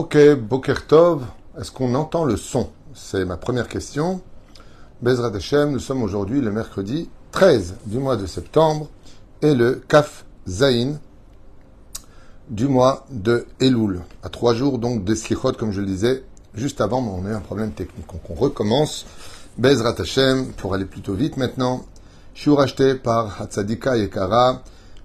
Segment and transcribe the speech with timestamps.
[0.00, 1.26] Ok, Boker Tov,
[1.58, 2.70] est-ce qu'on entend le son?
[2.94, 4.22] C'est ma première question.
[5.02, 8.88] Bezrat Hashem, nous sommes aujourd'hui le mercredi 13 du mois de septembre
[9.42, 10.94] et le Kaf Zain
[12.48, 14.00] du mois de Elul.
[14.22, 17.32] À trois jours donc des Slichot, comme je le disais juste avant, mais on a
[17.32, 18.10] eu un problème technique.
[18.10, 19.04] Donc on recommence.
[19.58, 21.84] Bezrat Hashem, pour aller plutôt vite maintenant.
[22.32, 24.62] Je suis racheté par Hatzadika Yekara.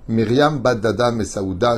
[0.08, 1.78] Myriam Badada Mesaouda,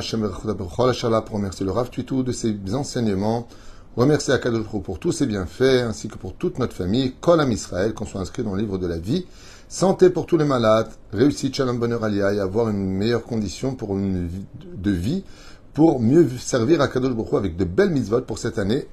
[0.52, 3.48] pour remercier le Rav Tuitou de ses enseignements,
[3.96, 8.04] remercier Akadosh pour tous ses bienfaits, ainsi que pour toute notre famille, Kolam Israël, qu'on
[8.04, 9.24] soit inscrit dans le livre de la vie,
[9.70, 13.96] santé pour tous les malades, réussite, shalom, bonheur, alia, et avoir une meilleure condition pour
[13.96, 14.44] une vie
[14.76, 15.24] de vie,
[15.72, 18.88] pour mieux servir Akadosh avec de belles mitzvot pour cette année,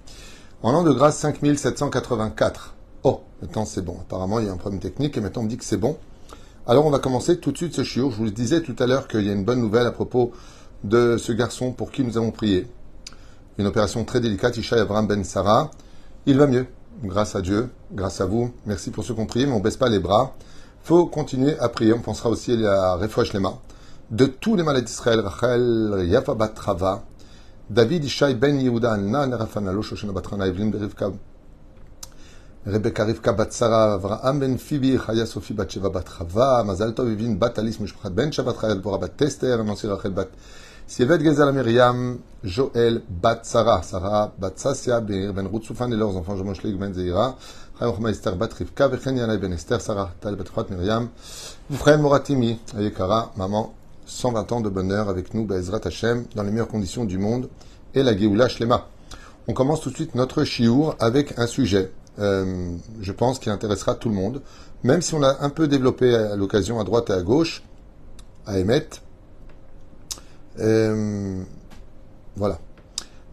[0.64, 2.74] en l'an de grâce 5784.
[3.04, 3.98] Oh, maintenant c'est bon.
[4.00, 5.98] Apparemment, il y a un problème technique et maintenant on me dit que c'est bon.
[6.68, 8.10] Alors on va commencer tout de suite ce shiur.
[8.10, 10.32] Je vous le disais tout à l'heure qu'il y a une bonne nouvelle à propos
[10.84, 12.68] de ce garçon pour qui nous avons prié.
[13.60, 15.70] Une opération très délicate, Ishaï Abraham Ben Sarah.
[16.26, 16.66] Il va mieux,
[17.04, 18.52] grâce à Dieu, grâce à vous.
[18.66, 20.34] Merci pour ceux qui ont prié, mais on baisse pas les bras.
[20.82, 21.94] faut continuer à prier.
[21.94, 23.60] On pensera aussi à Refouach Lema.
[24.10, 27.04] De tous les malades d'Israël, Rachel, Yafa Batrava,
[27.70, 30.48] David Ishaï Ben Yehuda, Alna, Nerafanalo, Shoshana Batrana,
[32.68, 38.32] Rebecca Rivka Batsara Avraham Ben Fibi Chaya Sofi Bat Sheva Bat Chava Mazal Tov Ben
[38.32, 40.30] Shabbat Chayel Bora Bat Tester Nancy Rachel Bat
[40.88, 41.22] Sylvette
[41.54, 47.38] Miriam Joël Bat Sarah Sarah Beir Ben Rutsoufan et leurs enfants Jomon Shleig Ben Zeira
[47.80, 51.10] Chaim Esther Bat Rivka Ben Esther Sarah Tal Bat Miriam
[51.70, 53.76] Moratimi Ayekara Maman
[54.08, 57.48] 120 ans de bonheur avec nous Bezrat Hashem dans les meilleures conditions du monde
[57.94, 58.88] et la Geoula Shlema.
[59.48, 63.96] On commence tout de suite notre chiour avec un sujet euh, je pense qu'il intéressera
[63.96, 64.42] tout le monde,
[64.84, 67.64] même si on a un peu développé à l'occasion à droite et à gauche,
[68.46, 69.02] à émettre.
[70.60, 71.44] Euh,
[72.36, 72.60] voilà.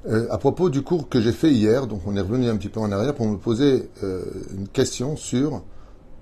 [0.08, 2.68] Euh, à propos du cours que j'ai fait hier, donc on est revenu un petit
[2.68, 5.62] peu en arrière pour me poser une question sur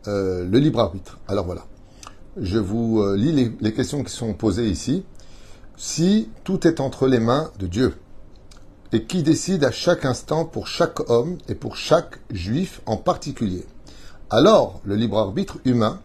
[0.07, 1.19] le libre arbitre.
[1.29, 1.67] Alors voilà,
[2.37, 5.05] je vous lis les questions qui sont posées ici.
[5.77, 7.95] Si tout est entre les mains de Dieu,
[8.93, 13.65] et qui décide à chaque instant pour chaque homme et pour chaque juif en particulier.
[14.31, 16.01] Alors, le libre arbitre humain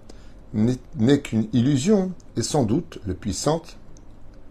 [0.54, 3.78] n'est qu'une illusion et sans doute le puissante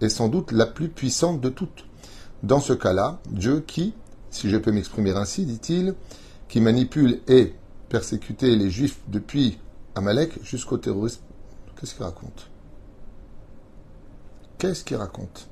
[0.01, 1.85] est sans doute la plus puissante de toutes.
[2.43, 3.95] Dans ce cas-là, Dieu qui,
[4.31, 5.95] si je peux m'exprimer ainsi, dit-il,
[6.49, 7.55] qui manipule et
[7.89, 9.59] persécutait les juifs depuis
[9.95, 11.23] Amalek jusqu'au terrorisme.
[11.79, 12.51] Qu'est-ce qu'il raconte?
[14.59, 15.49] Qu'est-ce qu'il raconte?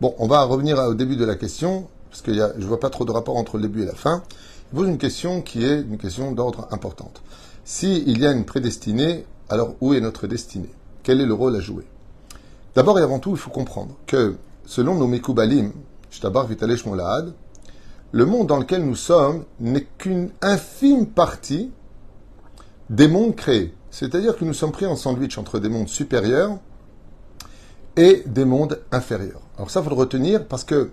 [0.00, 2.90] Bon, on va revenir au début de la question parce que je ne vois pas
[2.90, 4.24] trop de rapport entre le début et la fin,
[4.72, 7.22] il pose une question qui est une question d'ordre importante.
[7.64, 10.70] S'il y a une prédestinée, alors où est notre destinée?
[11.04, 11.84] Quel est le rôle à jouer?
[12.74, 14.34] D'abord et avant tout, il faut comprendre que,
[14.66, 15.72] selon nos Mekoubalim,
[16.10, 17.34] Shtabar Vitalesh Molahad,
[18.10, 21.70] le monde dans lequel nous sommes n'est qu'une infime partie
[22.90, 23.74] des mondes créés.
[23.90, 26.58] C'est-à-dire que nous sommes pris en sandwich entre des mondes supérieurs
[27.96, 29.42] et des mondes inférieurs.
[29.56, 30.90] Alors ça, il faut le retenir parce que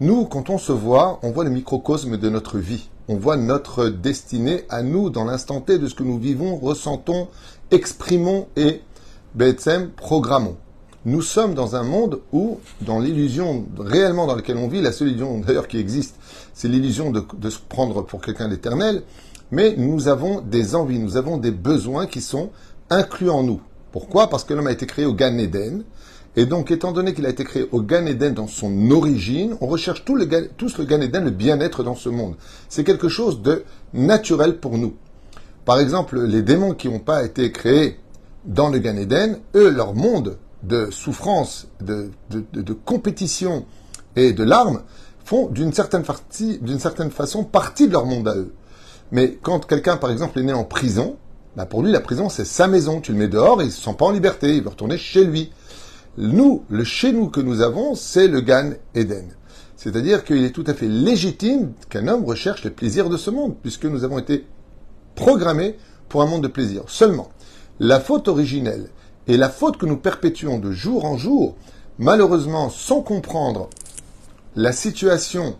[0.00, 2.88] nous, quand on se voit, on voit le microcosme de notre vie.
[3.08, 7.28] On voit notre destinée à nous dans l'instant T de ce que nous vivons, ressentons,
[7.70, 8.80] exprimons et,
[9.34, 10.56] BSM, programmons.
[11.04, 15.08] Nous sommes dans un monde où, dans l'illusion réellement dans laquelle on vit, la seule
[15.08, 16.16] illusion d'ailleurs qui existe,
[16.54, 19.02] c'est l'illusion de, de, se prendre pour quelqu'un d'éternel,
[19.50, 22.48] mais nous avons des envies, nous avons des besoins qui sont
[22.88, 23.60] inclus en nous.
[23.92, 24.30] Pourquoi?
[24.30, 25.84] Parce que l'homme a été créé au Gan Eden,
[26.36, 29.66] et donc, étant donné qu'il a été créé au Gan Eden dans son origine, on
[29.66, 30.26] recherche tous le
[30.84, 32.36] Gan Eden, le bien-être dans ce monde.
[32.68, 34.94] C'est quelque chose de naturel pour nous.
[35.64, 37.98] Par exemple, les démons qui n'ont pas été créés
[38.44, 42.10] dans le Gan Eden, eux, leur monde de souffrance, de,
[42.84, 43.64] compétition
[44.14, 44.82] et de larmes
[45.24, 48.54] font d'une certaine, façon partie de leur monde à eux.
[49.10, 51.16] Mais quand quelqu'un, par exemple, est né en prison,
[51.56, 53.00] bah pour lui, la prison, c'est sa maison.
[53.00, 54.56] Tu le mets dehors il ne se sent pas en liberté.
[54.56, 55.50] Il veut retourner chez lui.
[56.22, 59.24] Nous, le chez nous que nous avons, c'est le Gan Eden.
[59.74, 63.56] C'est-à-dire qu'il est tout à fait légitime qu'un homme recherche les plaisirs de ce monde,
[63.62, 64.44] puisque nous avons été
[65.14, 65.78] programmés
[66.10, 66.82] pour un monde de plaisir.
[66.88, 67.30] Seulement,
[67.78, 68.90] la faute originelle
[69.28, 71.56] et la faute que nous perpétuons de jour en jour,
[71.98, 73.70] malheureusement sans comprendre
[74.56, 75.56] la situation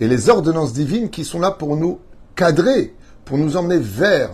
[0.00, 2.00] et les ordonnances divines qui sont là pour nous
[2.34, 4.30] cadrer, pour nous emmener vers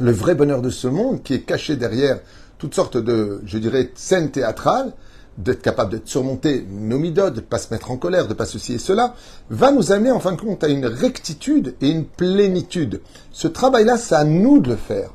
[0.00, 2.18] le vrai bonheur de ce monde qui est caché derrière
[2.58, 4.92] toutes sortes de, je dirais, scènes théâtrales,
[5.38, 8.34] d'être capable de surmonter nos midotes, de ne pas se mettre en colère, de ne
[8.34, 9.14] pas ceci et cela,
[9.50, 13.00] va nous amener en fin de compte à une rectitude et une plénitude.
[13.30, 15.10] Ce travail-là, c'est à nous de le faire.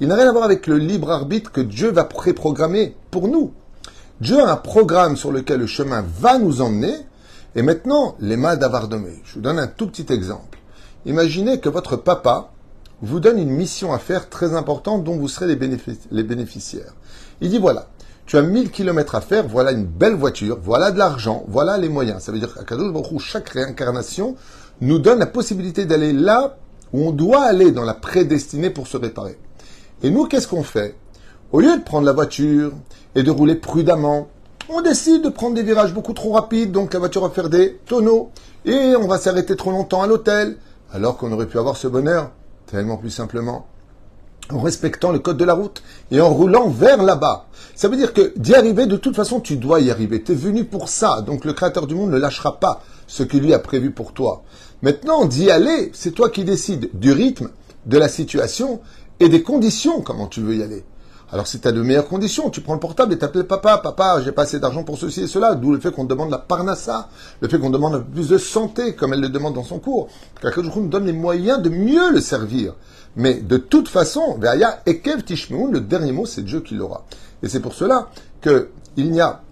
[0.00, 3.52] Il n'a rien à voir avec le libre arbitre que Dieu va préprogrammer pour nous.
[4.20, 6.94] Dieu a un programme sur lequel le chemin va nous emmener,
[7.54, 9.22] Et maintenant, les mal d'avardomé.
[9.24, 10.58] Je vous donne un tout petit exemple.
[11.06, 12.52] Imaginez que votre papa
[13.02, 15.56] vous donne une mission à faire très importante dont vous serez les,
[16.22, 16.94] bénéficiaires.
[17.40, 17.88] Il dit voilà,
[18.26, 21.88] tu as 1000 kilomètres à faire, voilà une belle voiture, voilà de l'argent, voilà les
[21.88, 22.22] moyens.
[22.22, 22.76] Ça veut dire qu'à
[23.18, 24.36] chaque réincarnation
[24.80, 26.56] nous donne la possibilité d'aller là
[26.92, 29.38] où on doit aller dans la prédestinée pour se réparer.
[30.02, 30.96] Et nous, qu'est-ce qu'on fait?
[31.52, 32.72] Au lieu de prendre la voiture
[33.14, 34.28] et de rouler prudemment,
[34.68, 37.80] on décide de prendre des virages beaucoup trop rapides, donc la voiture va faire des
[37.86, 38.30] tonneaux,
[38.66, 40.58] et on va s'arrêter trop longtemps à l'hôtel,
[40.92, 42.30] alors qu'on aurait pu avoir ce bonheur
[42.70, 43.66] tellement plus simplement
[44.50, 47.46] en respectant le code de la route et en roulant vers là-bas.
[47.74, 50.22] Ça veut dire que d'y arriver, de toute façon, tu dois y arriver.
[50.22, 51.20] Tu es venu pour ça.
[51.22, 54.42] Donc le Créateur du monde ne lâchera pas ce qu'il lui a prévu pour toi.
[54.82, 57.50] Maintenant, d'y aller, c'est toi qui décides du rythme,
[57.86, 58.80] de la situation
[59.20, 60.84] et des conditions, comment tu veux y aller.
[61.30, 64.32] Alors si tu de meilleures conditions, tu prends le portable et t'appelles papa, papa, j'ai
[64.32, 67.10] pas assez d'argent pour ceci et cela, d'où le fait qu'on demande la parnassa,
[67.40, 70.08] le fait qu'on demande plus de santé, comme elle le demande dans son cours.
[70.40, 72.74] Quelqu'un nous donne les moyens de mieux le servir.
[73.14, 77.04] Mais de toute façon, Veaya Ekev Tishmeun, le dernier mot, c'est Dieu qui l'aura.
[77.42, 78.08] Et c'est pour cela
[78.40, 79.42] qu'il n'y a,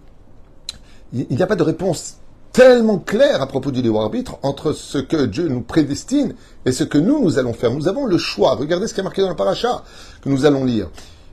[1.13, 2.17] il n'y a pas de réponse
[2.53, 6.35] tellement claire à propos du libre arbitre entre ce que Dieu nous prédestine
[6.65, 7.71] et ce que nous, nous allons faire.
[7.71, 8.55] Nous avons le choix.
[8.55, 9.83] Regardez ce qui est marqué dans le paracha
[10.23, 10.89] que nous allons lire.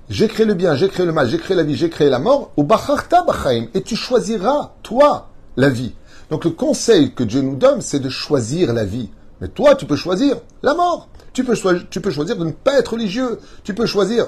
[0.10, 2.20] J'ai créé le bien, j'ai créé le mal, j'ai créé la vie, j'ai créé la
[2.20, 5.94] mort, au Bacharta Bachaim, et tu choisiras, toi, la vie.
[6.30, 9.10] Donc le conseil que Dieu nous donne, c'est de choisir la vie.
[9.40, 11.10] Mais toi, tu peux choisir la mort.
[11.32, 13.40] Tu peux, choisir, tu peux choisir de ne pas être religieux.
[13.64, 14.28] Tu peux choisir.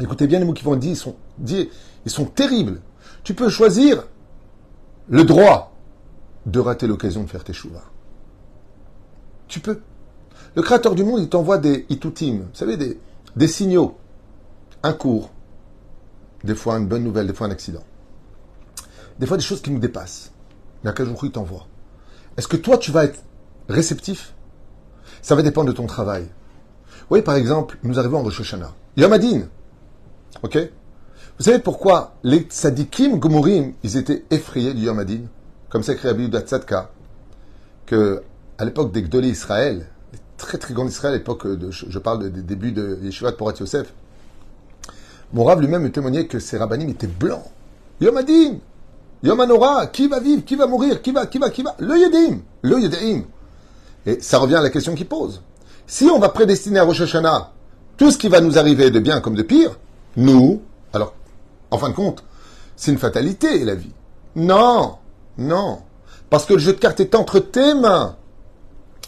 [0.00, 1.16] Écoutez bien les mots qui vont dire, ils sont,
[1.48, 2.80] ils sont terribles.
[3.24, 4.04] Tu peux choisir
[5.08, 5.72] le droit
[6.44, 7.84] de rater l'occasion de faire tes chouvas.
[9.48, 9.80] Tu peux.
[10.54, 13.96] Le créateur du monde, il t'envoie des itutim, vous savez, des signaux
[14.82, 15.30] un cours,
[16.44, 17.82] des fois une bonne nouvelle, des fois un accident,
[19.18, 20.32] des fois des choses qui nous dépassent.
[20.84, 21.66] Mais à quel jour il t'envoie
[22.36, 23.20] Est-ce que toi, tu vas être
[23.68, 24.34] réceptif?
[25.22, 26.22] Ça va dépendre de ton travail.
[26.22, 28.72] Vous voyez, par exemple, nous arrivons en Rosh Hashanah.
[28.96, 29.42] Yom Adin.
[30.42, 30.58] Ok?
[31.38, 35.22] Vous savez pourquoi les tzadikim gomurim, ils étaient effrayés du Yom Adin?
[35.68, 36.90] Comme ça écrit Abiyuda Tzadka,
[37.86, 38.22] que
[38.58, 39.86] à l'époque des Gdoli Israël,
[40.36, 43.54] très très grands Israël, à l'époque, de, je parle des débuts de Yeshiva de Porat
[43.58, 43.92] Yosef,
[45.32, 47.44] mon rave lui-même me témoignait que ces rabbinim étaient blancs.
[48.00, 48.58] Yom Adin,
[49.22, 51.74] Yom qui va vivre, qui va mourir, qui va, qui va, qui va?
[51.78, 53.22] Le Yedim, le Yedim.
[54.06, 55.42] Et ça revient à la question qu'il pose.
[55.86, 57.52] Si on va prédestiner à Rosh Hashanah
[57.96, 59.78] tout ce qui va nous arriver de bien comme de pire,
[60.16, 60.62] nous,
[60.92, 61.14] alors,
[61.70, 62.22] en fin de compte,
[62.76, 63.92] c'est une fatalité, la vie.
[64.36, 64.96] Non,
[65.38, 65.80] non.
[66.30, 68.16] Parce que le jeu de cartes est entre tes mains.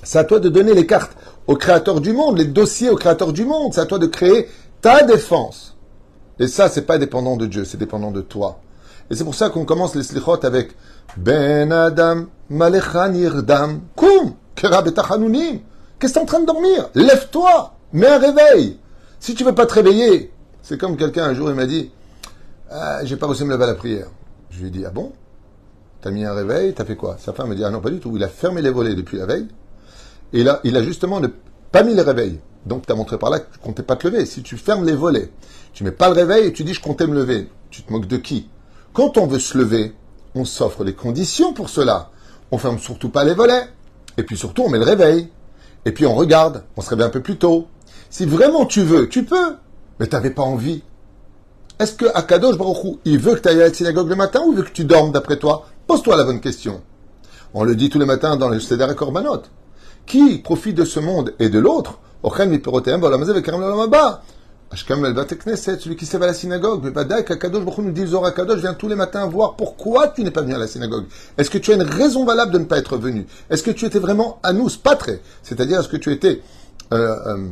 [0.02, 1.16] C'est à toi de donner les cartes
[1.46, 3.74] au créateur du monde, les dossiers au créateur du monde.
[3.74, 4.48] C'est à toi de créer
[4.80, 5.76] ta défense.
[6.38, 8.60] Et ça, c'est pas dépendant de Dieu, c'est dépendant de toi.
[9.10, 10.72] Et c'est pour ça qu'on commence les slichot avec
[11.16, 14.70] Ben Adam, Malechan Irdam, Koum, Qu'est-ce
[15.98, 16.90] que tu es en train de dormir?
[16.94, 18.78] Lève-toi, mets un réveil.
[19.20, 20.32] Si tu veux pas te réveiller,
[20.62, 21.90] c'est comme quelqu'un un jour, il m'a dit
[22.70, 24.08] ah, J'ai pas réussi à me lever à la prière.
[24.50, 25.12] Je lui ai dit Ah bon?
[26.00, 27.16] T'as mis un réveil, t'as fait quoi?
[27.18, 28.12] Sa femme me dit Ah non, pas du tout.
[28.16, 29.48] Il a fermé les volets depuis la veille.
[30.32, 31.20] Et là, il a justement
[31.72, 32.40] pas mis les réveils.
[32.66, 34.26] Donc, tu as montré par là tu comptais pas te lever.
[34.26, 35.30] Si tu fermes les volets,
[35.78, 37.48] tu mets pas le réveil et tu dis je comptais me lever.
[37.70, 38.48] Tu te moques de qui?
[38.92, 39.94] Quand on veut se lever,
[40.34, 42.10] on s'offre les conditions pour cela.
[42.50, 43.68] On ferme surtout pas les volets.
[44.16, 45.28] Et puis surtout, on met le réveil.
[45.84, 46.64] Et puis on regarde.
[46.76, 47.68] On se réveille un peu plus tôt.
[48.10, 49.54] Si vraiment tu veux, tu peux.
[50.00, 50.82] Mais tu n'avais pas envie.
[51.78, 54.50] Est-ce que Akadosh Baruch il veut que tu ailles à la synagogue le matin ou
[54.50, 55.66] il veut que tu dormes d'après toi?
[55.86, 56.82] Pose-toi la bonne question.
[57.54, 59.42] On le dit tous les matins dans le Seder Korbanot.
[60.06, 62.00] Qui profite de ce monde et de l'autre?
[65.78, 68.74] Celui qui s'est à la synagogue, mais Badaï, Kakadosh, beaucoup nous dit, Zora Kadosh, viens
[68.74, 71.06] tous les matins voir pourquoi tu n'es pas venu à la synagogue.
[71.38, 73.26] Est-ce que tu as une raison valable de ne pas être venu?
[73.48, 76.42] Est-ce que tu étais vraiment à nous, pas très C'est-à-dire, est-ce que tu étais
[76.92, 77.48] euh, euh,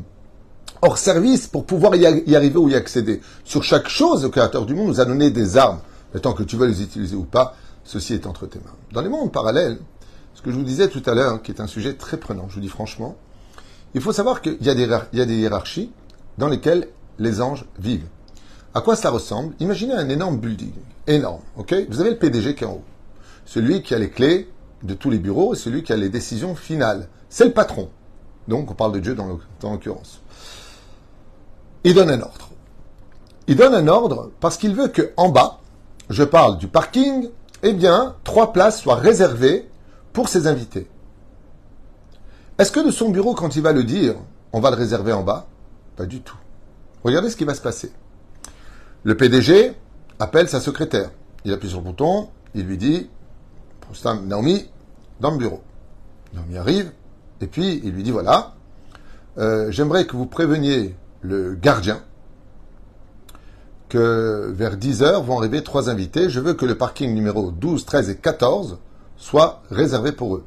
[0.83, 3.23] hors service pour pouvoir y, arriver ou y accéder?
[3.45, 5.81] Sur chaque chose, le Créateur du monde nous a donné des armes.
[6.13, 7.55] Le que tu veux les utiliser ou pas,
[7.85, 8.75] ceci est entre tes mains.
[8.93, 9.79] Dans les mondes parallèles,
[10.35, 12.55] ce que je vous disais tout à l'heure, qui est un sujet très prenant, je
[12.55, 13.17] vous dis franchement,
[13.95, 15.91] il faut savoir qu'il y, a des hiérarchies
[16.39, 18.07] dans lesquelles les anges vivent.
[18.75, 19.55] À quoi ça ressemble?
[19.61, 20.73] Imaginez un énorme building,
[21.07, 21.75] énorme, ok?
[21.89, 22.85] Vous avez le PDG qui est en haut,
[23.45, 24.51] celui qui a les clés
[24.83, 27.09] de tous les bureaux et celui qui a les décisions finales.
[27.29, 27.89] C'est le patron.
[28.49, 30.21] Donc on parle de Dieu dans l'occurrence.
[31.85, 32.51] Il donne un ordre.
[33.47, 35.61] Il donne un ordre parce qu'il veut que en bas,
[36.11, 37.31] je parle du parking,
[37.63, 39.69] eh bien, trois places soient réservées
[40.13, 40.89] pour ses invités.
[42.59, 44.15] Est-ce que de son bureau, quand il va le dire,
[44.53, 45.47] on va le réserver en bas?
[45.97, 46.37] Pas du tout.
[47.07, 47.93] Regardez ce qui va se passer.
[49.05, 49.75] Le PDG
[50.19, 51.13] appelle sa secrétaire.
[51.45, 53.09] Il appuie sur le bouton, il lui dit
[54.25, 54.69] Naomi
[55.21, 55.63] dans le bureau.
[56.35, 56.91] Naomi arrive,
[57.41, 58.57] et puis il lui dit voilà,
[59.39, 62.03] euh, j'aimerais que vous préveniez le gardien
[63.89, 66.29] que vers 10 heures vont arriver trois invités.
[66.29, 68.79] Je veux que le parking numéro 12, 13 et 14
[69.17, 70.45] soit réservé pour eux.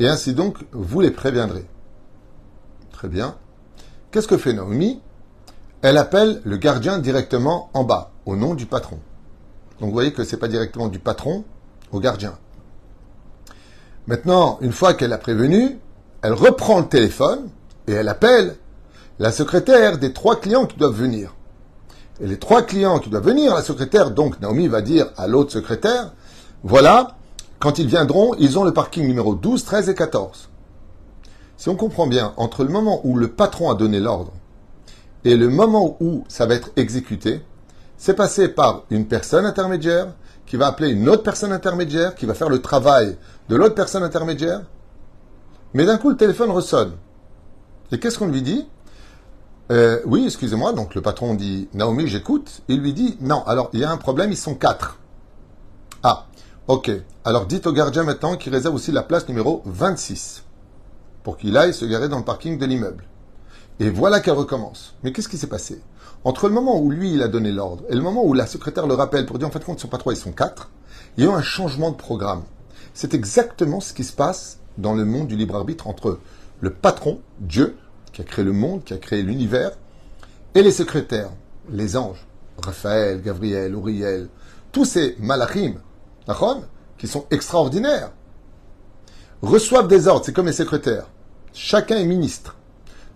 [0.00, 1.64] Et ainsi donc, vous les préviendrez.
[2.92, 3.36] Très bien.
[4.10, 5.00] Qu'est-ce que fait Naomi?
[5.86, 8.98] Elle appelle le gardien directement en bas, au nom du patron.
[9.78, 11.44] Donc vous voyez que ce n'est pas directement du patron
[11.92, 12.36] au gardien.
[14.08, 15.78] Maintenant, une fois qu'elle a prévenu,
[16.22, 17.50] elle reprend le téléphone
[17.86, 18.56] et elle appelle
[19.20, 21.36] la secrétaire des trois clients qui doivent venir.
[22.20, 25.52] Et les trois clients qui doivent venir, la secrétaire, donc Naomi va dire à l'autre
[25.52, 26.14] secrétaire,
[26.64, 27.16] voilà,
[27.60, 30.48] quand ils viendront, ils ont le parking numéro 12, 13 et 14.
[31.56, 34.32] Si on comprend bien, entre le moment où le patron a donné l'ordre
[35.26, 37.42] et le moment où ça va être exécuté,
[37.96, 40.14] c'est passé par une personne intermédiaire
[40.46, 43.16] qui va appeler une autre personne intermédiaire, qui va faire le travail
[43.48, 44.60] de l'autre personne intermédiaire.
[45.74, 46.92] Mais d'un coup, le téléphone ressonne.
[47.90, 48.68] Et qu'est-ce qu'on lui dit?
[49.72, 50.72] Euh, Oui, excusez-moi.
[50.72, 52.62] Donc le patron dit Naomi, j'écoute.
[52.68, 53.42] Il lui dit non.
[53.46, 54.30] Alors il y a un problème.
[54.30, 55.00] Ils sont quatre.
[56.04, 56.26] Ah,
[56.68, 56.88] ok.
[57.24, 60.44] Alors dites au gardien maintenant qu'il réserve aussi la place numéro 26
[61.24, 63.02] pour qu'il aille se garer dans le parking de l'immeuble.
[63.78, 64.94] Et voilà qu'elle recommence.
[65.02, 65.80] Mais qu'est-ce qui s'est passé?
[66.24, 68.86] Entre le moment où lui, il a donné l'ordre et le moment où la secrétaire
[68.86, 70.70] le rappelle pour dire en fait, compte, ils sont pas trois, ils sont quatre,
[71.16, 72.42] il y a eu un changement de programme.
[72.94, 76.18] C'est exactement ce qui se passe dans le monde du libre arbitre entre
[76.60, 77.76] le patron, Dieu,
[78.12, 79.72] qui a créé le monde, qui a créé l'univers,
[80.54, 81.30] et les secrétaires,
[81.70, 82.26] les anges,
[82.62, 84.28] Raphaël, Gabriel, Uriel,
[84.72, 85.74] tous ces malachim,
[86.98, 88.10] qui sont extraordinaires,
[89.42, 91.06] reçoivent des ordres, c'est comme les secrétaires.
[91.52, 92.55] Chacun est ministre.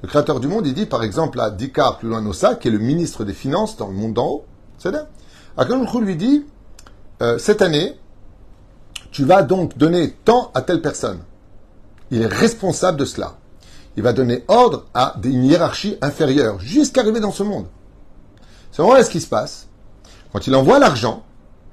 [0.02, 2.71] Le créateur du monde, il dit par exemple à Dikar plus loin Nossa, qui est
[2.71, 4.45] le ministre des Finances dans le monde d'en haut,
[4.78, 5.09] c'est là.
[5.57, 6.47] Akadosh lui dit
[7.23, 7.99] euh, cette année,
[9.11, 11.21] tu vas donc donner tant à telle personne.
[12.11, 13.37] Il est responsable de cela.
[13.97, 17.66] Il va donner ordre à une hiérarchie inférieure jusqu'à arriver dans ce monde.
[18.73, 19.66] C'est vraiment ce qui se passe.
[20.33, 21.25] Quand il envoie l'argent,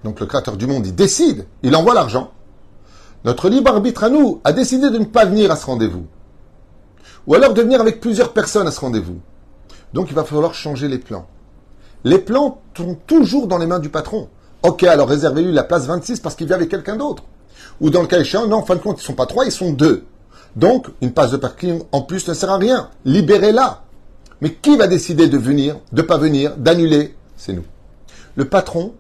[0.03, 2.31] donc le créateur du monde, il décide, il envoie l'argent.
[3.23, 6.05] Notre libre arbitre à nous a décidé de ne pas venir à ce rendez-vous.
[7.27, 9.19] Ou alors de venir avec plusieurs personnes à ce rendez-vous.
[9.93, 11.27] Donc il va falloir changer les plans.
[12.03, 14.29] Les plans sont toujours dans les mains du patron.
[14.63, 17.23] Ok, alors réservez-lui la place 26 parce qu'il vient avec quelqu'un d'autre.
[17.81, 19.45] Ou dans le cas échéant, non, en fin de compte, ils ne sont pas trois,
[19.45, 20.05] ils sont deux.
[20.55, 22.89] Donc, une place de parking en plus ne sert à rien.
[23.05, 23.83] Libérez-la.
[24.41, 27.15] Mais qui va décider de venir, de pas venir, d'annuler?
[27.35, 27.65] C'est nous.
[28.35, 28.93] Le patron,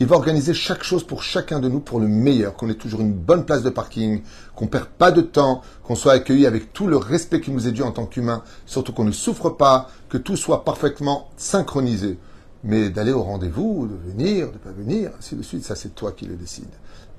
[0.00, 3.00] il va organiser chaque chose pour chacun de nous pour le meilleur, qu'on ait toujours
[3.00, 4.22] une bonne place de parking,
[4.56, 7.72] qu'on perd pas de temps, qu'on soit accueilli avec tout le respect qui nous est
[7.72, 12.18] dû en tant qu'humain, surtout qu'on ne souffre pas, que tout soit parfaitement synchronisé.
[12.64, 16.12] Mais d'aller au rendez-vous, de venir, de pas venir, ainsi de suite, ça c'est toi
[16.12, 16.64] qui le décides.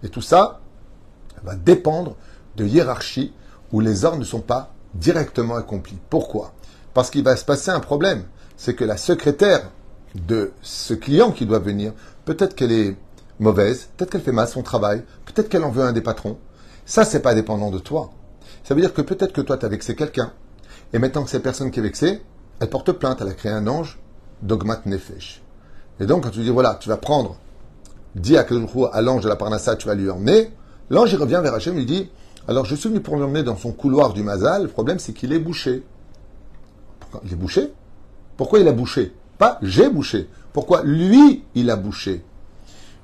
[0.04, 0.60] Et tout ça
[1.44, 2.16] va dépendre
[2.58, 3.34] de hiérarchie
[3.72, 5.98] où les ordres ne sont pas directement accomplis.
[6.10, 6.54] Pourquoi?
[6.94, 8.24] Parce qu'il va se passer un problème.
[8.58, 9.70] C'est que la secrétaire
[10.16, 11.92] de ce client qui doit venir,
[12.26, 12.98] peut-être qu'elle est
[13.40, 16.38] mauvaise, peut-être qu'elle fait mal son travail, peut-être qu'elle en veut un des patrons.
[16.86, 18.12] Ça, c'est pas dépendant de toi.
[18.64, 20.34] Ça veut dire que peut-être que toi, tu as vexé quelqu'un,
[20.94, 22.22] et maintenant que cette personne qui est vexée,
[22.60, 24.00] elle porte plainte, elle a créé un ange,
[24.42, 25.42] dogmat nefesh.
[26.00, 27.38] Et donc, quand tu dis, voilà, tu vas prendre,
[28.16, 28.46] dis à
[28.92, 30.52] à l'ange de la Parnassa, tu vas lui emmener,
[30.90, 32.10] l'ange, il revient vers Hachem, il dit,
[32.48, 34.64] alors je suis venu pour l'emmener dans son couloir du Mazal.
[34.64, 35.84] Le problème, c'est qu'il est bouché.
[37.00, 37.22] Pourquoi?
[37.26, 37.74] Il est bouché?
[38.38, 39.14] Pourquoi il a bouché?
[39.38, 40.30] Pas j'ai bouché.
[40.56, 42.24] Pourquoi lui, il a bouché?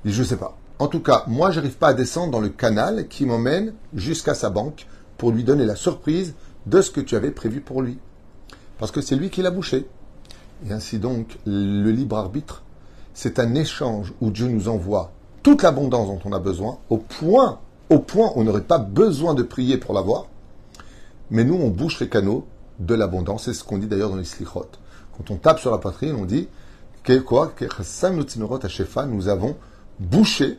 [0.06, 0.56] Je ne sais pas.
[0.78, 4.32] En tout cas, moi, je n'arrive pas à descendre dans le canal qui m'emmène jusqu'à
[4.32, 4.86] sa banque
[5.18, 6.32] pour lui donner la surprise
[6.64, 7.98] de ce que tu avais prévu pour lui.
[8.78, 9.86] Parce que c'est lui qui l'a bouché.
[10.66, 12.62] Et ainsi donc, le libre arbitre,
[13.12, 17.58] c'est un échange où Dieu nous envoie toute l'abondance dont on a besoin, au point
[17.90, 20.24] au point où on n'aurait pas besoin de prier pour l'avoir.
[21.30, 22.46] Mais nous, on bouche les canaux
[22.78, 23.44] de l'abondance.
[23.44, 24.70] C'est ce qu'on dit d'ailleurs dans les slichot.
[25.18, 26.48] Quand on tape sur la poitrine, on dit
[27.24, 27.52] quoi
[29.06, 29.56] Nous avons
[29.98, 30.58] bouché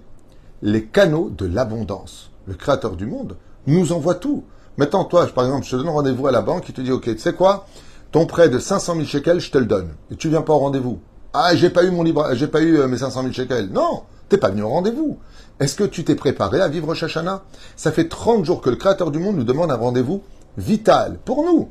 [0.62, 2.31] les canaux de l'abondance.
[2.47, 4.43] Le créateur du monde nous envoie tout.
[4.77, 7.03] Maintenant, toi, par exemple, je te donne rendez-vous à la banque, il te dit, OK,
[7.03, 7.67] tu sais quoi
[8.12, 9.89] Ton prêt de 500 000 shekels, je te le donne.
[10.12, 11.00] Et tu viens pas au rendez-vous.
[11.33, 13.69] Ah, j'ai pas eu mon libre, j'ai pas eu euh, mes 500 000 shekels.
[13.71, 15.19] Non, t'es pas venu au rendez-vous.
[15.59, 17.43] Est-ce que tu t'es préparé à vivre Shashana
[17.75, 20.23] Ça fait 30 jours que le Créateur du monde nous demande un rendez-vous
[20.57, 21.69] vital pour nous.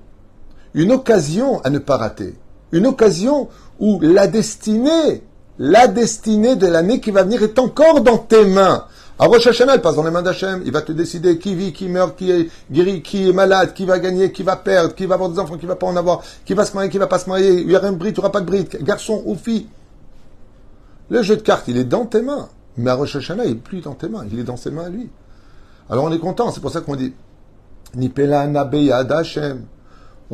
[0.75, 2.39] Une occasion à ne pas rater.
[2.73, 3.49] Une occasion
[3.81, 5.23] où la destinée,
[5.59, 8.87] la destinée de l'année qui va venir est encore dans tes mains.
[9.19, 10.63] À Rosh Hashanah, elle passe dans les mains d'Hachem.
[10.65, 13.85] Il va te décider qui vit, qui meurt, qui est guéri, qui est malade, qui
[13.85, 16.23] va gagner, qui va perdre, qui va avoir des enfants, qui va pas en avoir,
[16.45, 17.61] qui va se marier, qui va pas se marier.
[17.61, 19.69] Il y aura un bride, il n'y aura pas de bride, garçon ou fille.
[21.11, 22.49] Le jeu de cartes, il est dans tes mains.
[22.77, 24.89] Mais à Hashanah, il n'est plus dans tes mains, il est dans ses mains à
[24.89, 25.11] lui.
[25.91, 27.13] Alors on est content, c'est pour ça qu'on dit
[27.95, 28.49] Nipela
[29.11, 29.65] Hashem.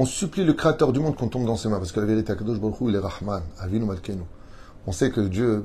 [0.01, 2.31] On supplie le Créateur du monde qu'on tombe dans ses mains, parce que la vérité,
[2.31, 4.23] Akadosh Baruch il est Rahman, Avinu Malkenu.
[4.87, 5.65] On sait que Dieu,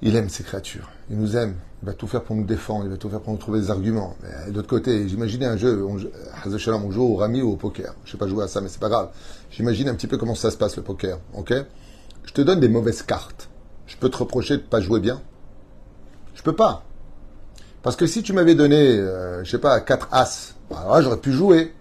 [0.00, 0.88] il aime ses créatures.
[1.10, 1.56] Il nous aime.
[1.82, 2.84] Il va tout faire pour nous défendre.
[2.84, 4.14] Il va tout faire pour nous trouver des arguments.
[4.22, 7.96] Mais de l'autre côté, j'imaginais un jeu, on, on joue au rami ou au poker.
[8.04, 9.08] Je sais pas jouer à ça, mais c'est pas grave.
[9.50, 11.18] J'imagine un petit peu comment ça se passe le poker.
[11.34, 11.52] Ok?
[12.22, 13.48] Je te donne des mauvaises cartes.
[13.88, 15.20] Je peux te reprocher de pas jouer bien?
[16.36, 16.84] Je peux pas.
[17.82, 21.18] Parce que si tu m'avais donné, euh, je sais pas, 4 as, alors là j'aurais
[21.18, 21.74] pu jouer.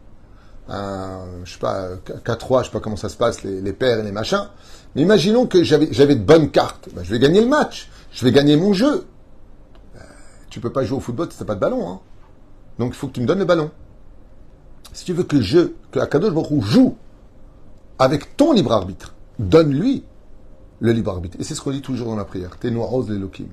[0.70, 1.96] Un, je sais pas,
[2.26, 4.48] 4-3, je sais pas comment ça se passe, les, les paires et les machins.
[4.96, 6.90] Mais imaginons que j'avais, de bonnes cartes.
[6.94, 7.90] Ben, je vais gagner le match.
[8.12, 9.06] Je vais gagner mon jeu.
[9.94, 10.02] Ben,
[10.50, 11.90] tu peux pas jouer au football si t'as pas de ballon.
[11.90, 12.00] Hein.
[12.78, 13.72] Donc il faut que tu me donnes le ballon.
[14.94, 16.98] Si tu veux que je, que Akadosh Baruch joue
[18.00, 20.04] avec ton libre arbitre, donne-lui
[20.80, 21.38] le libre arbitre.
[21.40, 22.58] Et c'est ce qu'on dit toujours dans la prière.
[22.58, 23.50] T'es rose l'Elohim.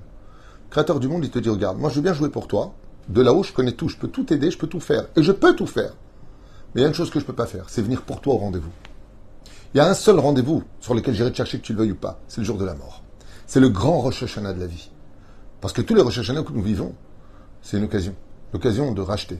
[0.70, 2.72] Créateur du monde, il te dit, regarde, moi je veux bien jouer pour toi.
[3.08, 3.88] De là-haut, je connais tout.
[3.88, 5.06] Je peux tout aider, je peux tout faire.
[5.16, 5.92] Et je peux tout faire.
[6.76, 8.34] Mais il y a une chose que je peux pas faire, c'est venir pour toi
[8.34, 8.70] au rendez-vous.
[9.72, 11.92] Il y a un seul rendez-vous sur lequel j'irai te chercher que tu le veuilles
[11.92, 12.20] ou pas.
[12.28, 13.02] C'est le jour de la mort.
[13.46, 14.90] C'est le grand Rosh Hashanah de la vie.
[15.62, 16.94] Parce que tous les Rosh que nous vivons,
[17.62, 18.14] c'est une occasion.
[18.52, 19.38] L'occasion de racheter.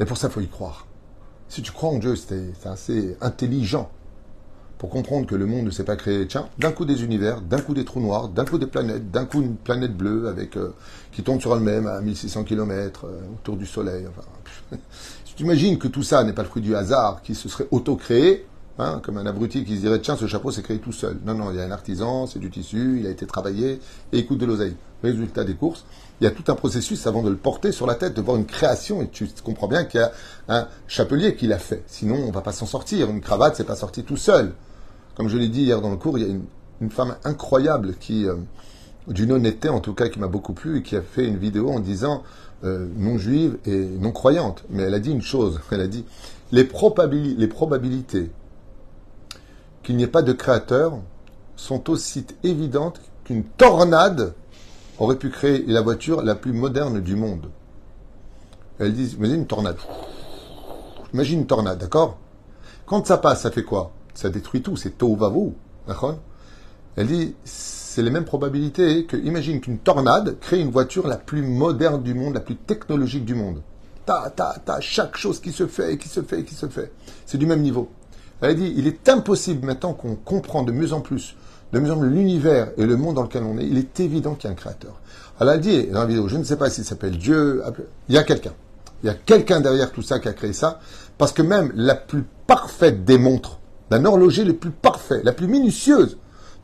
[0.00, 0.86] Et pour ça, il faut y croire.
[1.48, 3.90] Si tu crois en Dieu, c'est assez intelligent
[4.78, 7.60] pour comprendre que le monde ne s'est pas créé, tiens, d'un coup des univers, d'un
[7.60, 10.74] coup des trous noirs, d'un coup des planètes, d'un coup une planète bleue avec euh,
[11.12, 14.06] qui tombe sur elle-même à 1600 km euh, autour du Soleil.
[14.08, 14.26] Enfin,
[15.36, 18.46] tu imagines que tout ça n'est pas le fruit du hasard, qui se serait auto-créé,
[18.78, 21.18] Hein, comme un abruti qui se dirait tiens ce chapeau s'est créé tout seul.
[21.26, 23.80] Non non, il y a un artisan, c'est du tissu, il a été travaillé
[24.12, 24.76] et il coûte de l'oseille.
[25.02, 25.84] Résultat des courses,
[26.20, 28.38] il y a tout un processus avant de le porter sur la tête, de voir
[28.38, 30.12] une création et tu comprends bien qu'il y a
[30.48, 31.82] un chapelier qui l'a fait.
[31.86, 33.10] Sinon on va pas s'en sortir.
[33.10, 34.52] Une cravate c'est pas sorti tout seul.
[35.16, 36.34] Comme je l'ai dit hier dans le cours, il y a
[36.80, 38.36] une, femme incroyable qui euh,
[39.06, 41.70] d'une honnêteté en tout cas qui m'a beaucoup plu et qui a fait une vidéo
[41.70, 42.22] en disant
[42.64, 44.64] euh, non juive et non croyante.
[44.70, 45.60] Mais elle a dit une chose.
[45.70, 46.04] Elle a dit
[46.52, 48.30] les, probabilités
[49.82, 50.98] qu'il n'y ait pas de créateur
[51.56, 54.34] sont aussi évidentes qu'une tornade
[54.98, 57.48] aurait pu créer la voiture la plus moderne du monde.
[58.78, 59.78] Elle dit, imagine une tornade.
[61.14, 62.18] Imagine une tornade, d'accord?
[62.86, 63.92] Quand ça passe, ça fait quoi?
[64.14, 65.54] Ça détruit tout, c'est tôt vavo,
[65.86, 66.18] d'accord?
[66.96, 67.34] Elle dit,
[67.92, 72.14] c'est les mêmes probabilités que, imagine qu'une tornade crée une voiture la plus moderne du
[72.14, 73.60] monde, la plus technologique du monde.
[74.06, 76.90] Ta, ta, ta, chaque chose qui se fait, qui se fait, qui se fait.
[77.26, 77.90] C'est du même niveau.
[78.40, 81.36] Elle a dit, il est impossible maintenant qu'on comprend de mieux en plus,
[81.74, 84.36] de mieux en plus l'univers et le monde dans lequel on est, il est évident
[84.36, 84.98] qu'il y a un créateur.
[85.38, 87.62] Elle a dit dans la vidéo, je ne sais pas s'il s'appelle Dieu,
[88.08, 88.54] il y a quelqu'un.
[89.02, 90.80] Il y a quelqu'un derrière tout ça qui a créé ça,
[91.18, 93.58] parce que même la plus parfaite des montres,
[93.90, 96.16] d'un horloger le plus parfait, la plus minutieuse,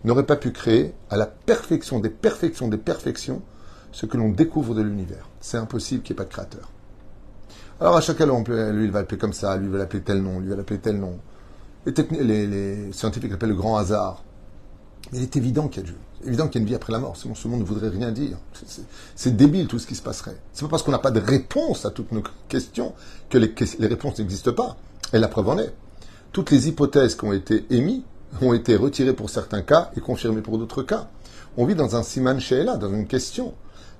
[0.04, 3.42] n'aurait pas pu créer à la perfection des perfections des perfections
[3.92, 5.28] ce que l'on découvre de l'univers.
[5.40, 6.70] C'est impossible qu'il n'y ait pas de créateur.
[7.80, 10.40] Alors à chacun, lui, il va l'appeler comme ça, lui, il va l'appeler tel nom,
[10.40, 11.18] lui, il va l'appeler tel nom.
[11.86, 14.22] Les, scientifiques l'appellent le grand hasard.
[15.12, 15.96] Mais il est évident qu'il y a Dieu.
[16.26, 17.16] évident qu'il y a une vie après la mort.
[17.16, 18.36] Sinon, ce monde ne voudrait rien dire.
[19.14, 20.36] C'est débile tout ce qui se passerait.
[20.52, 22.94] C'est pas parce qu'on n'a pas de réponse à toutes nos questions
[23.30, 23.54] que les,
[23.86, 24.76] réponses n'existent pas.
[25.12, 25.72] Et la preuve en est.
[26.32, 28.02] Toutes les hypothèses qui ont été émises
[28.40, 31.08] ont été retirées pour certains cas et confirmées pour d'autres cas.
[31.56, 33.54] On vit dans un siman she'ela, dans une question.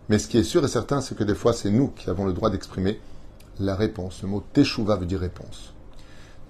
[0.09, 2.25] Mais ce qui est sûr et certain, c'est que des fois, c'est nous qui avons
[2.25, 3.01] le droit d'exprimer
[3.61, 4.23] la réponse.
[4.23, 5.75] Le mot teshuva veut dire réponse.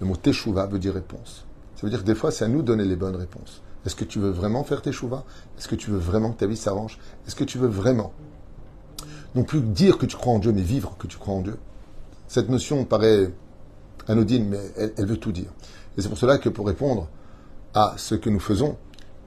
[0.01, 1.45] Le mot teshuva veut dire réponse.
[1.75, 3.63] Ça veut dire que des fois, c'est à nous de donner les bonnes réponses.
[3.87, 5.25] Est-ce que tu veux vraiment faire teshuva?
[5.59, 6.99] Est-ce que tu veux vraiment que ta vie s'arrange?
[7.27, 8.13] Est-ce que tu veux vraiment?
[9.35, 11.57] Non plus dire que tu crois en Dieu, mais vivre que tu crois en Dieu
[12.27, 13.33] Cette notion paraît
[14.09, 14.61] anodine, mais
[14.97, 15.51] elle, veut tout dire.
[15.97, 17.09] Et c'est pour cela que pour répondre
[17.79, 18.77] à ce que nous faisons,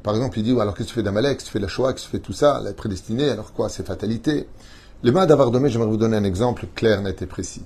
[0.04, 2.08] par exemple, il dit, alors qu'est-ce que tu fais d'Amalek, tu fais la Shoah, tu
[2.08, 4.48] fais tout ça, la prédestinée, alors quoi, c'est fatalité.
[5.04, 7.64] Les mains d'avoir donné, j'aimerais vous donner un exemple clair, net et précis.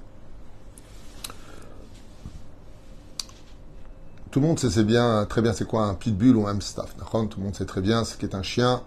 [4.31, 6.93] Tout le monde sait bien, très bien c'est quoi un pitbull ou un staff.
[6.97, 8.81] Tout le monde sait très bien ce qu'est un chien,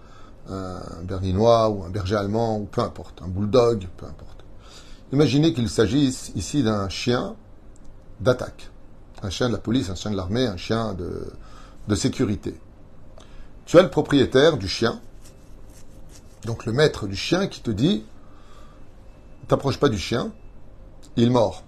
[0.47, 4.43] un berlinois ou un berger allemand ou peu importe, un bulldog, peu importe.
[5.11, 7.35] Imaginez qu'il s'agisse ici d'un chien
[8.19, 8.69] d'attaque,
[9.23, 11.33] un chien de la police, un chien de l'armée, un chien de,
[11.87, 12.55] de sécurité.
[13.65, 14.99] Tu as le propriétaire du chien,
[16.45, 18.05] donc le maître du chien qui te dit
[19.47, 20.31] t'approches pas du chien,
[21.17, 21.63] il mord.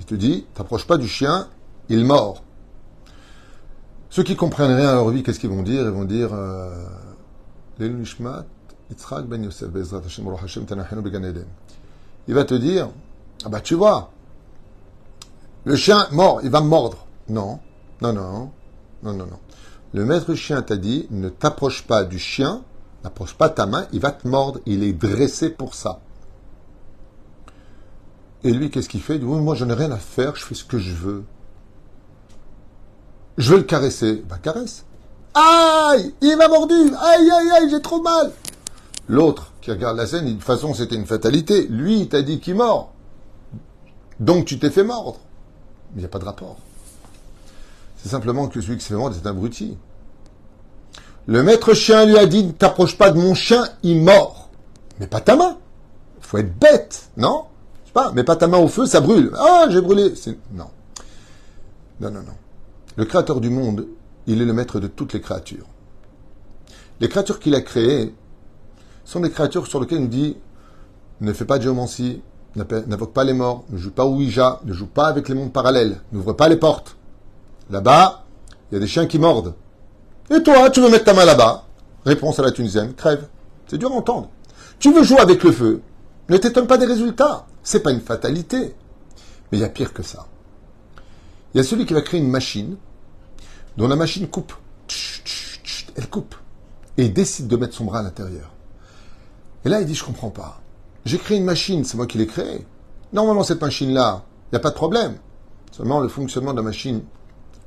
[0.00, 1.48] Il te dit t'approches pas du chien,
[1.88, 2.42] il mord.
[4.10, 5.82] Ceux qui comprennent rien à leur vie, qu'est-ce qu'ils vont dire?
[5.82, 6.84] Ils vont dire euh,
[7.78, 8.04] ben
[12.28, 12.90] Il va te dire
[13.44, 14.10] Ah bah tu vois,
[15.64, 17.06] le chien mord, il va mordre.
[17.28, 17.60] Non,
[18.02, 18.50] non, non,
[19.02, 19.38] non, non, non.
[19.92, 22.62] Le maître chien t'a dit Ne t'approche pas du chien,
[23.02, 26.00] n'approche pas ta main, il va te mordre, il est dressé pour ça.
[28.42, 29.16] Et lui, qu'est-ce qu'il fait?
[29.16, 31.24] Il dit, oui, moi, je n'ai rien à faire, je fais ce que je veux.
[33.36, 34.24] Je veux le caresser.
[34.28, 34.84] Bah, caresse.
[35.34, 38.32] Aïe Il m'a mordu Aïe, aïe, aïe, j'ai trop mal
[39.08, 41.66] L'autre, qui regarde la scène, de toute façon, c'était une fatalité.
[41.68, 42.92] Lui, il t'a dit qu'il mord.
[44.20, 45.20] Donc, tu t'es fait mordre.
[45.94, 46.58] Il n'y a pas de rapport.
[48.02, 49.76] C'est simplement que celui qui s'est fait c'est un abruti.
[51.26, 54.48] Le maître chien lui a dit, ne t'approche pas de mon chien, il mord.
[54.98, 55.58] Mais pas ta main.
[56.20, 57.44] Faut être bête, non?
[57.82, 59.32] Je sais pas, mets pas ta main au feu, ça brûle.
[59.36, 60.14] Ah, j'ai brûlé.
[60.52, 60.70] Non.
[62.00, 62.36] Non, non, non.
[62.96, 63.86] Le créateur du monde,
[64.26, 65.66] il est le maître de toutes les créatures.
[67.00, 68.14] Les créatures qu'il a créées
[69.04, 70.36] sont des créatures sur lesquelles il dit
[71.20, 72.22] ne fais pas de géomancie,
[72.56, 75.52] n'invoque pas les morts, ne joue pas au Ouija, ne joue pas avec les mondes
[75.52, 76.96] parallèles, n'ouvre pas les portes.
[77.70, 78.24] Là-bas,
[78.70, 79.54] il y a des chiens qui mordent.
[80.30, 81.66] Et toi, tu veux mettre ta main là-bas?
[82.04, 83.28] Réponse à la tunisienne, crève.
[83.66, 84.30] C'est dur à entendre.
[84.78, 85.82] Tu veux jouer avec le feu?
[86.28, 87.46] Ne t'étonne pas des résultats.
[87.62, 88.74] C'est pas une fatalité.
[89.50, 90.26] Mais il y a pire que ça.
[91.52, 92.76] Il y a celui qui va créer une machine
[93.76, 94.52] dont la machine coupe.
[95.96, 96.34] Elle coupe.
[96.96, 98.52] Et il décide de mettre son bras à l'intérieur.
[99.64, 100.60] Et là, il dit, je comprends pas.
[101.04, 102.66] J'ai créé une machine, c'est moi qui l'ai créée.
[103.12, 105.16] Normalement, cette machine-là, il n'y a pas de problème.
[105.72, 107.02] Seulement, le fonctionnement de la machine,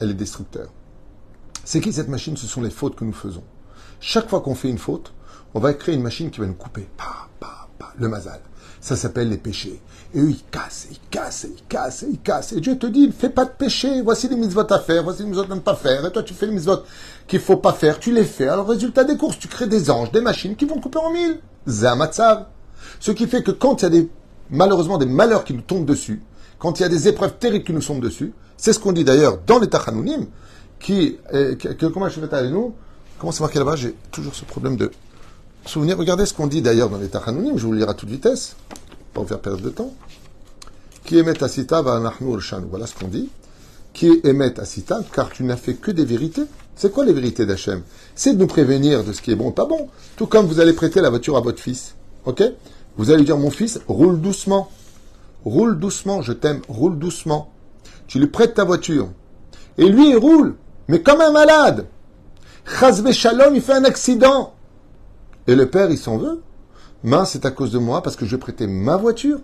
[0.04, 0.68] elle est destructeur.
[1.66, 2.38] C'est qui cette machine?
[2.38, 3.44] Ce sont les fautes que nous faisons.
[4.00, 5.14] Chaque fois qu'on fait une faute,
[5.54, 6.88] on va créer une machine qui va nous couper.
[8.00, 8.40] Le mazal.
[8.82, 9.80] Ça s'appelle les péchés.
[10.16, 12.54] Et eux, ils cassent, ils cassent, ils cassent, ils cassent.
[12.54, 14.02] Et Dieu te dit, fais pas de péché.
[14.02, 16.06] Voici les mitzvot à faire, voici les mitzvot à ne pas faire.
[16.06, 16.80] Et toi, tu fais les mitzvot
[17.28, 18.48] qu'il faut pas faire, tu les fais.
[18.48, 21.40] Alors, résultat des courses, tu crées des anges, des machines qui vont couper en mille.
[21.68, 22.48] Zamatsav.
[23.00, 24.10] Ce qui fait que quand il y a des,
[24.50, 26.22] malheureusement, des malheurs qui nous tombent dessus,
[26.64, 29.04] quand il y a des épreuves terribles qui nous tombent dessus, c'est ce qu'on dit
[29.04, 30.28] d'ailleurs dans les Tachanounim,
[30.80, 32.74] qui, que, comment je fais à nous,
[33.20, 34.90] comment c'est marqué là-bas, j'ai toujours ce problème de
[35.66, 35.98] souvenir.
[35.98, 38.56] Regardez ce qu'on dit d'ailleurs dans les Tachanounim, je vous le à toute vitesse,
[39.12, 39.94] pour vous faire perdre de temps.
[41.04, 42.00] Qui émet asita va.
[42.22, 43.28] Voilà ce qu'on dit.
[43.92, 46.44] Qui émet asita, car tu n'as fait que des vérités.
[46.78, 47.82] C'est quoi les vérités d'Hachem?
[48.16, 49.90] C'est de nous prévenir de ce qui est bon et pas bon.
[50.16, 51.96] Tout comme vous allez prêter la voiture à votre fils.
[52.24, 52.42] Ok?
[52.96, 54.72] Vous allez lui dire, mon fils, roule doucement.
[55.46, 57.52] Roule doucement, je t'aime, roule doucement.
[58.08, 59.10] Tu lui prêtes ta voiture.
[59.78, 60.56] Et lui, il roule,
[60.88, 61.88] mais comme un malade.
[62.66, 64.54] Chazbe Shalom, il fait un accident.
[65.48, 66.42] Et le père, il s'en veut.
[67.04, 69.40] Mince, c'est à cause de moi parce que je prêter ma voiture.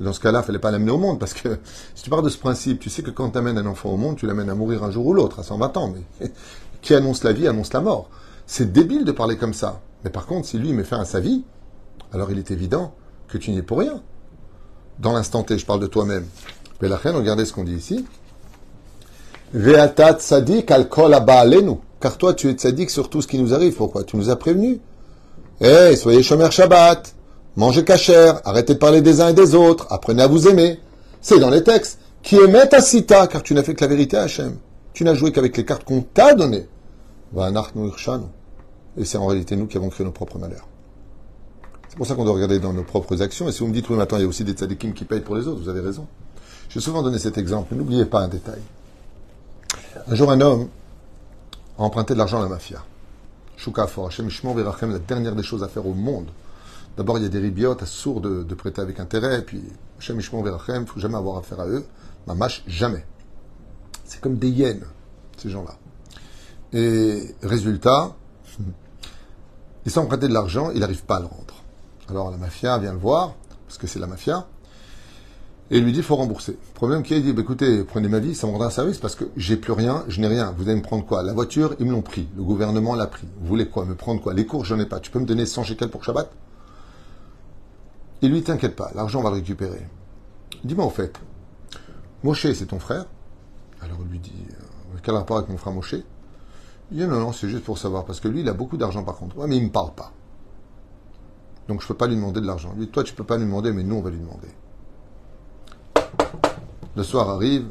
[0.00, 1.58] Dans ce cas-là, il fallait pas l'amener au monde parce que
[1.94, 3.96] si tu pars de ce principe, tu sais que quand tu amènes un enfant au
[3.96, 5.94] monde, tu l'amènes à mourir un jour ou l'autre, à 120 ans.
[6.20, 6.32] Mais
[6.82, 8.10] qui annonce la vie annonce la mort.
[8.46, 9.80] C'est débile de parler comme ça.
[10.02, 11.44] Mais par contre, si lui met fin à sa vie,
[12.12, 12.94] alors il est évident
[13.28, 14.02] que tu n'y es pour rien.
[14.98, 16.26] Dans l'instant T, je parle de toi-même.
[16.80, 18.04] Mais regardez ce qu'on dit ici.
[19.54, 21.16] Ve'atat sadik al kol
[22.00, 23.74] Car toi, tu es sadique sur tout ce qui nous arrive.
[23.74, 24.02] Pourquoi?
[24.04, 24.78] Tu nous as prévenus.
[25.60, 27.14] Eh, soyez chômeurs Shabbat.
[27.54, 30.80] Mangez cachère, arrêtez de parler des uns et des autres, apprenez à vous aimer.
[31.20, 31.98] C'est dans les textes.
[32.22, 32.80] Qui émet ta
[33.26, 34.56] car tu n'as fait que la vérité Hachem.
[34.94, 36.68] Tu n'as joué qu'avec les cartes qu'on t'a données.
[38.96, 40.68] Et c'est en réalité nous qui avons créé nos propres malheurs.
[41.92, 43.46] C'est pour ça qu'on doit regarder dans nos propres actions.
[43.50, 45.20] Et si vous me dites, oui, maintenant, il y a aussi des tzadikim qui payent
[45.20, 46.06] pour les autres, vous avez raison.
[46.70, 47.74] J'ai souvent donné cet exemple.
[47.74, 48.62] N'oubliez pas un détail.
[50.08, 50.68] Un jour, un homme
[51.78, 52.82] a emprunté de l'argent à la mafia.
[53.58, 56.28] Shukafor, Hashem Verachem, la dernière des choses à faire au monde
[56.96, 59.62] D'abord, il y a des ribiotes sourds de, prêter avec intérêt, et puis,
[59.98, 61.84] Hashem Ishmon Verachem, il ne faut jamais avoir affaire à eux.
[62.26, 63.04] Mamash, jamais.
[64.06, 64.84] C'est comme des hyènes,
[65.36, 65.76] ces gens-là.
[66.72, 68.16] Et résultat,
[69.84, 71.51] il s'est emprunté de l'argent, il n'arrive pas à le rendre.
[72.08, 73.34] Alors la mafia vient le voir,
[73.66, 74.46] parce que c'est la mafia,
[75.70, 76.52] et lui dit il faut rembourser.
[76.52, 78.70] Le problème qui est, il dit bah, écoutez, prenez ma vie, ça me rendra un
[78.70, 80.54] service parce que j'ai plus rien, je n'ai rien.
[80.56, 81.22] Vous allez me prendre quoi?
[81.22, 82.28] La voiture, ils me l'ont pris.
[82.36, 83.26] Le gouvernement l'a pris.
[83.40, 83.86] Vous voulez quoi?
[83.86, 84.34] Me prendre quoi?
[84.34, 85.00] Les cours, j'en ai pas.
[85.00, 86.30] Tu peux me donner 100 shekels pour Shabbat?
[88.20, 89.84] Il lui, t'inquiète pas, l'argent va le récupérer.
[90.62, 91.18] Dis-moi au fait,
[92.22, 93.06] Moshe, c'est ton frère
[93.80, 95.96] Alors il lui dit, euh, quel rapport avec mon frère Moshe?
[96.92, 99.02] Il dit, non, non, c'est juste pour savoir, parce que lui, il a beaucoup d'argent
[99.02, 99.36] par contre.
[99.38, 100.12] Ouais, mais il ne me parle pas.
[101.68, 102.74] Donc je ne peux pas lui demander de l'argent.
[102.76, 104.48] Lui, toi, tu ne peux pas lui demander, mais nous, on va lui demander.
[106.94, 107.66] Le soir arrive,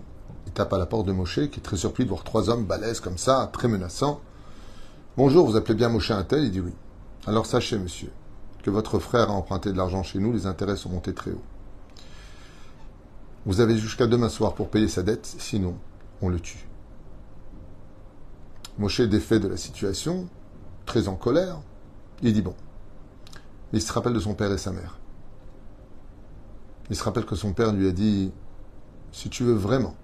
[0.47, 2.65] il tape à la porte de Moshe, qui est très surpris de voir trois hommes
[2.65, 4.21] balèzes comme ça, très menaçants.
[5.17, 6.43] Bonjour, vous appelez bien Moshe un tel?
[6.43, 6.73] Il dit oui.
[7.27, 8.11] Alors sachez, monsieur,
[8.63, 11.43] que votre frère a emprunté de l'argent chez nous, les intérêts sont montés très haut.
[13.45, 15.75] Vous avez jusqu'à demain soir pour payer sa dette, sinon
[16.21, 16.67] on le tue.
[18.79, 20.27] Moshe défait de la situation,
[20.85, 21.59] très en colère,
[22.23, 22.55] il dit bon.
[23.73, 24.99] Il se rappelle de son père et sa mère.
[26.89, 28.31] Il se rappelle que son père lui a dit
[29.11, 29.95] Si tu veux vraiment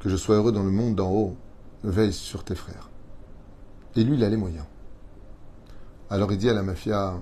[0.00, 1.36] que je sois heureux dans le monde d'en haut,
[1.84, 2.90] veille sur tes frères.
[3.94, 4.66] Et lui, il a les moyens.
[6.10, 7.14] Alors il dit à la mafia,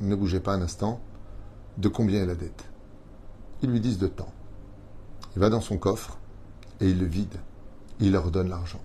[0.00, 1.00] ne bougez pas un instant,
[1.76, 2.64] de combien est la dette?
[3.62, 4.32] Ils lui disent de temps.
[5.34, 6.18] Il va dans son coffre
[6.80, 7.36] et il le vide.
[8.00, 8.80] Il leur donne l'argent.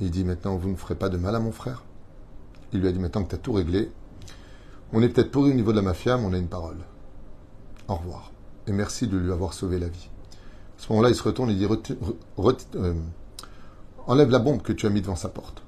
[0.00, 1.84] Il dit maintenant, vous ne ferez pas de mal à mon frère?
[2.74, 3.90] Il lui a dit maintenant que tu as tout réglé.
[4.92, 6.78] On est peut-être pourri au niveau de la mafia, mais on a une parole.
[7.88, 8.32] Au revoir.
[8.66, 10.10] Et merci de lui avoir sauvé la vie.
[10.76, 12.94] À ce moment-là, il se retourne et dit euh,
[14.06, 15.62] Enlève la bombe que tu as mis devant sa porte.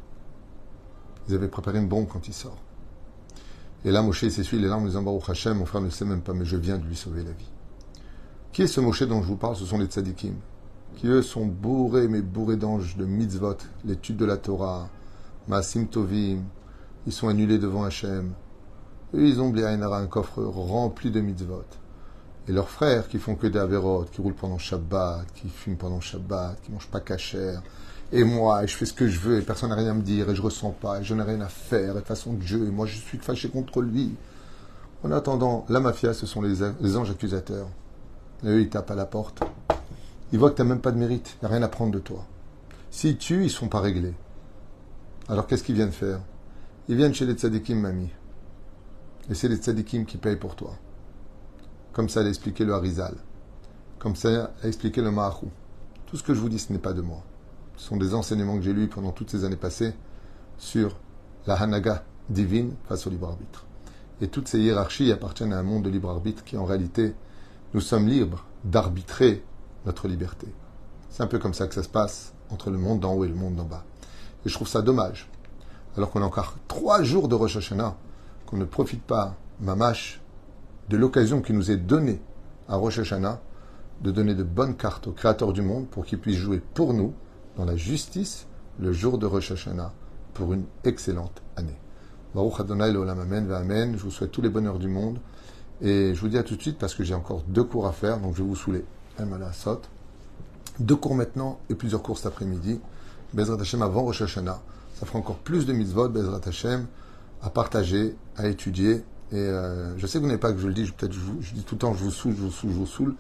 [1.29, 2.59] Ils avaient préparé une bombe quand il sort.
[3.85, 6.23] Et là, Moshe s'essuie les larmes en disant Baruch Hashem, mon frère ne sait même
[6.23, 7.51] pas, mais je viens de lui sauver la vie.
[8.53, 9.55] Qui est ce Moshe dont je vous parle?
[9.55, 10.35] Ce sont les tzadikim,
[10.97, 14.89] qui eux sont bourrés, mais bourrés d'anges, de mitzvot, l'étude de la Torah,
[15.47, 16.43] Maasim Tovim,
[17.07, 18.33] ils sont annulés devant Hachem.
[19.15, 21.65] Eux, ils ont un coffre rempli de mitzvot.
[22.49, 26.01] Et leurs frères qui font que des avérotes, qui roulent pendant Shabbat, qui fument pendant
[26.01, 27.63] Shabbat, qui mangent pas cachère.
[28.13, 30.31] Et moi, je fais ce que je veux, et personne n'a rien à me dire,
[30.31, 32.71] et je ressens pas, et je n'ai rien à faire, et façon de jeu, et
[32.71, 34.15] moi je suis fâché contre lui.
[35.03, 36.63] En attendant, la mafia, ce sont les,
[36.97, 37.69] anges accusateurs.
[38.45, 39.43] Et eux, ils tapent à la porte.
[40.33, 41.93] Ils voient que tu n'as même pas de mérite, il n'y a rien à prendre
[41.93, 42.25] de toi.
[42.91, 44.15] S'ils tuent, ils ne sont pas réglés.
[45.29, 46.21] Alors qu'est-ce qu'ils viennent faire?
[46.89, 48.13] Ils viennent chez les tzadikim, mamie.
[49.29, 50.77] Et c'est les tzadikim qui payent pour toi.
[51.93, 53.17] Comme ça l'a expliqué le Harizal.
[53.99, 55.51] Comme ça a expliqué le Mahou.
[56.07, 57.25] Tout ce que je vous dis, ce n'est pas de moi.
[57.77, 59.95] Ce sont des enseignements que j'ai lus pendant toutes ces années passées
[60.59, 60.97] sur
[61.49, 63.67] la Hanaga divine face au libre arbitre.
[64.21, 67.15] Et toutes ces hiérarchies appartiennent à un monde de libre arbitre qui, en réalité,
[67.75, 69.43] nous sommes libres d'arbitrer
[69.87, 70.47] notre liberté.
[71.11, 73.29] C'est un peu comme ça que ça se passe entre le monde d'en haut et
[73.29, 73.85] le monde d'en bas.
[74.45, 75.29] Et je trouve ça dommage,
[75.97, 77.97] alors qu'on a encore trois jours de Rosh Hashanah,
[78.47, 80.21] qu'on ne profite pas, mamache,
[80.89, 82.21] de l'occasion qui nous est donnée
[82.69, 83.41] à Rosh Hashanah
[84.03, 87.15] de donner de bonnes cartes au Créateur du monde pour qu'il puisse jouer pour nous
[87.57, 88.47] dans la justice
[88.79, 89.93] le jour de Rosh Hashanah
[90.35, 91.79] pour une excellente année.
[92.35, 93.95] Baruch Adonai Olam Amen Amen.
[93.97, 95.19] Je vous souhaite tous les bonheurs du monde.
[95.81, 97.93] Et je vous dis à tout de suite parce que j'ai encore deux cours à
[97.93, 98.85] faire, donc je vais vous saouler.
[100.79, 102.81] Deux cours maintenant et plusieurs cours cet après-midi.
[103.33, 104.61] Bezrat Hashem avant Rosh Hashanah.
[104.99, 106.87] Ça fera encore plus de mitzvot, Bezrat Hashem,
[107.43, 109.05] à partager, à étudier.
[109.33, 111.65] Et euh, je sais que vous n'avez pas que je le dis, peut-être je, dis
[111.65, 113.15] tout le temps je vous saoule, je vous saoule, je vous saoule.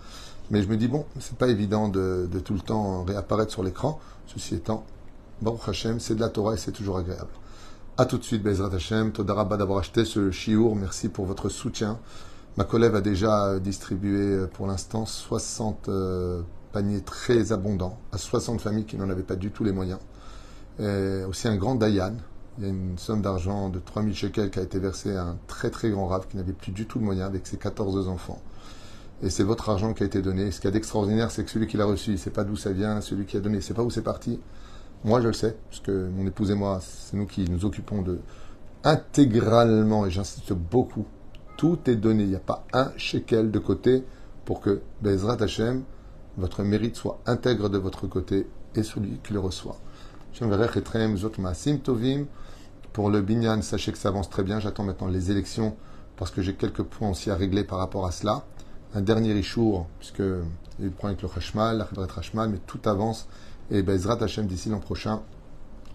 [0.50, 4.00] Mais je me dis, bon, c'est pas évident de, tout le temps réapparaître sur l'écran.
[4.26, 4.86] Ceci étant,
[5.42, 7.30] Baruch Hashem, c'est de la Torah et c'est toujours agréable.
[7.98, 9.12] A tout de suite, Bezrat Hashem.
[9.12, 10.76] Todarabba d'avoir acheté ce chiour.
[10.76, 11.98] Merci pour votre soutien.
[12.56, 16.40] Ma collègue a déjà distribué euh, pour l'instant 60 euh,
[16.72, 19.98] paniers très abondants à 60 familles qui n'en avaient pas du tout les moyens.
[20.78, 22.14] Et aussi un grand Dayan.
[22.58, 25.38] Il y a une somme d'argent de 3000 shekels qui a été versée à un
[25.46, 28.40] très très grand rave qui n'avait plus du tout de moyens avec ses 14 enfants
[29.22, 30.50] et c'est votre argent qui a été donné.
[30.50, 32.44] Ce qu'il y a d'extraordinaire, c'est que celui qui l'a reçu, il ne sait pas
[32.44, 34.40] d'où ça vient, celui qui a donné, il ne sait pas où c'est parti.
[35.04, 38.02] Moi, je le sais, parce que mon épouse et moi, c'est nous qui nous occupons
[38.02, 38.20] de
[38.84, 41.06] intégralement, et j'insiste beaucoup,
[41.56, 42.24] tout est donné.
[42.24, 44.04] Il n'y a pas un shekel de côté
[44.44, 45.82] pour que Bezrat Hashem,
[46.36, 49.78] votre mérite soit intègre de votre côté et celui qui le reçoit.
[52.92, 54.60] Pour le binyan, sachez que ça avance très bien.
[54.60, 55.76] J'attends maintenant les élections
[56.16, 58.44] parce que j'ai quelques points aussi à régler par rapport à cela
[58.94, 60.22] un dernier Ishour, puisque
[60.78, 63.28] il prend avec le Hashmal, la mais tout avance.
[63.70, 65.22] Et Bezrat Hashem, d'ici l'an prochain,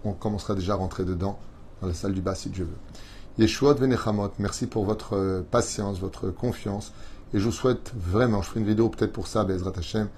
[0.04, 1.38] on commencera déjà à rentrer dedans,
[1.80, 3.44] dans la salle du bas, si Dieu veut.
[3.44, 6.92] Yeshuot Venechamot, merci pour votre euh, patience, votre confiance.
[7.32, 10.08] Et je vous souhaite vraiment, je ferai une vidéo peut-être pour ça, Bezrat Hashem,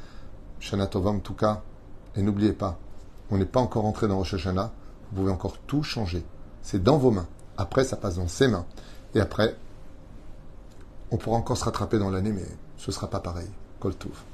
[0.60, 1.62] Shana Tovam, en tout cas.
[2.16, 2.78] Et n'oubliez pas,
[3.34, 4.72] on n'est pas encore entré dans Rosh Hashanah,
[5.10, 6.24] vous pouvez encore tout changer.
[6.62, 7.26] C'est dans vos mains.
[7.56, 8.64] Après, ça passe dans ses mains.
[9.14, 9.56] Et après,
[11.10, 13.48] on pourra encore se rattraper dans l'année, mais ce ne sera pas pareil.
[13.80, 14.24] Coltouf.